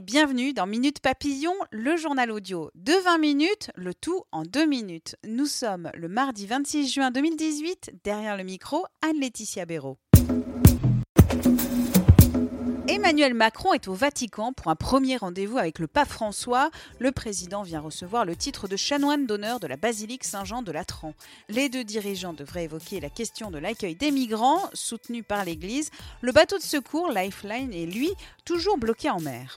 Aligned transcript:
Bienvenue 0.00 0.52
dans 0.52 0.66
Minute 0.66 0.98
Papillon, 0.98 1.54
le 1.70 1.96
journal 1.96 2.32
audio 2.32 2.70
de 2.74 2.92
20 3.04 3.18
minutes, 3.18 3.70
le 3.76 3.94
tout 3.94 4.24
en 4.32 4.42
2 4.42 4.66
minutes. 4.66 5.14
Nous 5.24 5.46
sommes 5.46 5.90
le 5.94 6.08
mardi 6.08 6.46
26 6.46 6.92
juin 6.92 7.10
2018, 7.12 8.00
derrière 8.02 8.36
le 8.36 8.42
micro, 8.42 8.84
Anne-Laetitia 9.02 9.66
Béraud. 9.66 9.98
Emmanuel 12.86 13.32
Macron 13.32 13.72
est 13.72 13.88
au 13.88 13.94
Vatican 13.94 14.52
pour 14.52 14.70
un 14.70 14.76
premier 14.76 15.16
rendez-vous 15.16 15.56
avec 15.56 15.78
le 15.78 15.86
pape 15.86 16.10
François. 16.10 16.70
Le 16.98 17.12
président 17.12 17.62
vient 17.62 17.80
recevoir 17.80 18.26
le 18.26 18.36
titre 18.36 18.68
de 18.68 18.76
chanoine 18.76 19.24
d'honneur 19.24 19.58
de 19.58 19.66
la 19.66 19.76
basilique 19.76 20.22
Saint-Jean 20.22 20.60
de 20.60 20.70
Latran. 20.70 21.14
Les 21.48 21.70
deux 21.70 21.82
dirigeants 21.82 22.34
devraient 22.34 22.64
évoquer 22.64 23.00
la 23.00 23.08
question 23.08 23.50
de 23.50 23.56
l'accueil 23.56 23.94
des 23.94 24.10
migrants 24.10 24.60
soutenus 24.74 25.24
par 25.26 25.46
l'Église. 25.46 25.90
Le 26.20 26.32
bateau 26.32 26.58
de 26.58 26.62
secours 26.62 27.10
Lifeline 27.10 27.72
est 27.72 27.86
lui 27.86 28.10
toujours 28.44 28.76
bloqué 28.76 29.08
en 29.08 29.20
mer. 29.20 29.56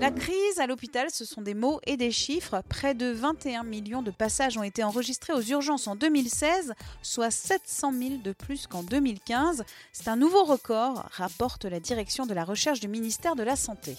La 0.00 0.10
crise 0.10 0.58
à 0.58 0.66
l'hôpital, 0.66 1.10
ce 1.10 1.26
sont 1.26 1.42
des 1.42 1.52
mots 1.52 1.78
et 1.86 1.98
des 1.98 2.10
chiffres. 2.10 2.62
Près 2.70 2.94
de 2.94 3.10
21 3.10 3.64
millions 3.64 4.00
de 4.00 4.10
passages 4.10 4.56
ont 4.56 4.62
été 4.62 4.82
enregistrés 4.82 5.34
aux 5.34 5.42
urgences 5.42 5.86
en 5.88 5.94
2016, 5.94 6.72
soit 7.02 7.30
700 7.30 7.92
000 7.92 8.10
de 8.24 8.32
plus 8.32 8.66
qu'en 8.66 8.82
2015. 8.82 9.62
C'est 9.92 10.08
un 10.08 10.16
nouveau 10.16 10.44
record, 10.44 11.06
rapporte 11.12 11.66
la 11.66 11.80
direction 11.80 12.24
de 12.24 12.32
la 12.32 12.44
recherche 12.44 12.80
du 12.80 12.88
ministère 12.88 13.36
de 13.36 13.42
la 13.42 13.56
Santé. 13.56 13.94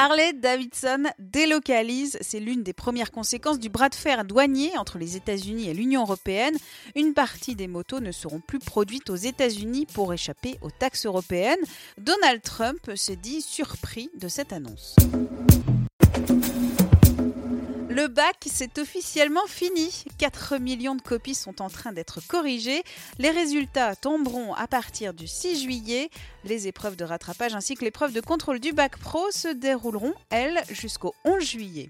Harley 0.00 0.32
Davidson 0.32 1.06
délocalise, 1.18 2.18
c'est 2.20 2.38
l'une 2.38 2.62
des 2.62 2.72
premières 2.72 3.10
conséquences 3.10 3.58
du 3.58 3.68
bras 3.68 3.88
de 3.88 3.96
fer 3.96 4.24
douanier 4.24 4.70
entre 4.78 4.96
les 4.96 5.16
États-Unis 5.16 5.68
et 5.68 5.74
l'Union 5.74 6.02
européenne. 6.02 6.56
Une 6.94 7.14
partie 7.14 7.56
des 7.56 7.66
motos 7.66 7.98
ne 7.98 8.12
seront 8.12 8.38
plus 8.38 8.60
produites 8.60 9.10
aux 9.10 9.16
États-Unis 9.16 9.86
pour 9.92 10.14
échapper 10.14 10.56
aux 10.62 10.70
taxes 10.70 11.04
européennes. 11.04 11.58
Donald 12.00 12.42
Trump 12.42 12.78
se 12.94 13.10
dit 13.10 13.42
surpris 13.42 14.08
de 14.16 14.28
cette 14.28 14.52
annonce. 14.52 14.94
Le 17.98 18.06
bac, 18.06 18.36
c'est 18.46 18.78
officiellement 18.78 19.44
fini. 19.48 20.04
4 20.18 20.58
millions 20.58 20.94
de 20.94 21.02
copies 21.02 21.34
sont 21.34 21.60
en 21.60 21.68
train 21.68 21.90
d'être 21.90 22.20
corrigées. 22.28 22.84
Les 23.18 23.30
résultats 23.30 23.96
tomberont 23.96 24.54
à 24.54 24.68
partir 24.68 25.12
du 25.12 25.26
6 25.26 25.64
juillet. 25.64 26.08
Les 26.44 26.68
épreuves 26.68 26.94
de 26.94 27.02
rattrapage 27.02 27.56
ainsi 27.56 27.74
que 27.74 27.84
l'épreuve 27.84 28.12
de 28.12 28.20
contrôle 28.20 28.60
du 28.60 28.72
bac 28.72 28.98
pro 28.98 29.32
se 29.32 29.48
dérouleront, 29.48 30.14
elles, 30.30 30.62
jusqu'au 30.70 31.12
11 31.24 31.42
juillet. 31.42 31.88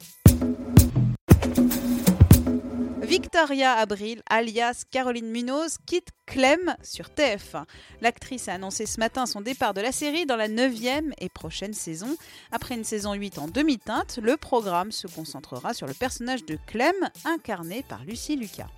Victoria 3.20 3.72
Abril, 3.72 4.22
alias 4.30 4.84
Caroline 4.88 5.28
Munoz, 5.28 5.78
quitte 5.86 6.11
Clem 6.24 6.77
sur 6.84 7.06
TF1. 7.06 7.64
L'actrice 8.00 8.47
a 8.47 8.52
annoncé 8.52 8.86
ce 8.86 9.00
matin 9.00 9.27
son 9.27 9.41
départ 9.41 9.75
de 9.75 9.80
la 9.80 9.91
série 9.91 10.25
dans 10.25 10.36
la 10.36 10.48
9e 10.48 11.10
et 11.19 11.28
prochaine 11.28 11.72
saison. 11.72 12.16
Après 12.52 12.77
une 12.77 12.84
saison 12.84 13.14
8 13.14 13.38
en 13.38 13.48
demi-teinte, 13.48 14.20
le 14.22 14.36
programme 14.36 14.92
se 14.92 15.08
concentrera 15.08 15.75
sur 15.75 15.88
le 15.88 15.94
personnage 15.94 16.44
de 16.44 16.56
Clem, 16.69 16.94
incarné 17.25 17.84
par 17.88 18.05
Lucie 18.05 18.36
Lucas. 18.36 18.69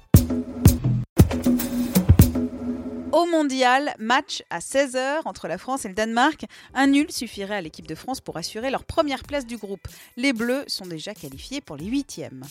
Au 3.13 3.27
mondial, 3.27 3.95
match 3.99 4.43
à 4.49 4.61
16h 4.61 5.21
entre 5.27 5.49
la 5.49 5.59
France 5.59 5.85
et 5.85 5.89
le 5.89 5.95
Danemark. 5.95 6.47
Un 6.73 6.87
nul 6.87 7.13
suffirait 7.13 7.57
à 7.57 7.61
l'équipe 7.61 7.87
de 7.87 7.95
France 7.95 8.23
pour 8.23 8.39
assurer 8.39 8.71
leur 8.71 8.85
première 8.85 9.25
place 9.25 9.45
du 9.45 9.59
groupe. 9.59 9.87
Les 10.17 10.33
Bleus 10.33 10.65
sont 10.67 10.87
déjà 10.87 11.13
qualifiés 11.13 11.61
pour 11.61 11.77
les 11.77 11.85
huitièmes. 11.85 12.45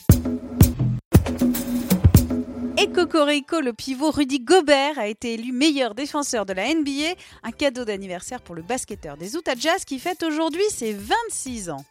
Et 2.81 2.87
Cocorico, 2.87 3.59
le 3.59 3.73
pivot 3.73 4.09
Rudy 4.09 4.39
Gobert 4.39 4.97
a 4.97 5.07
été 5.07 5.33
élu 5.33 5.51
meilleur 5.51 5.95
défenseur 5.95 6.45
de 6.45 6.53
la 6.53 6.73
NBA, 6.73 7.13
un 7.43 7.51
cadeau 7.51 7.83
d'anniversaire 7.83 8.41
pour 8.41 8.55
le 8.55 8.61
basketteur 8.61 9.17
des 9.17 9.35
Utah 9.35 9.55
Jazz 9.57 9.83
qui 9.83 9.99
fête 9.99 10.23
aujourd'hui 10.23 10.63
ses 10.69 10.93
26 10.93 11.71
ans. 11.71 11.83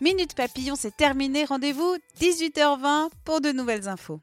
Minute 0.00 0.36
Papillon, 0.36 0.76
c'est 0.76 0.96
terminé. 0.96 1.44
Rendez-vous 1.44 1.96
18h20 2.20 3.08
pour 3.24 3.40
de 3.40 3.50
nouvelles 3.50 3.88
infos. 3.88 4.20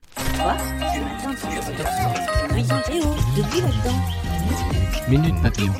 Minute 5.09 5.41
Papillon. 5.41 5.73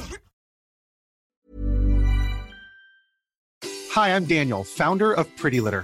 Hi, 3.95 4.09
I'm 4.09 4.25
Daniel, 4.25 4.66
founder 4.66 5.13
of 5.13 5.25
Pretty 5.38 5.62
Litter. 5.62 5.84